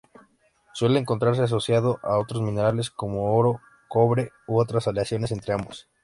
[0.73, 5.89] Suele encontrarse asociado a otros minerales como: oro, cobre u otras aleaciones entre ambos.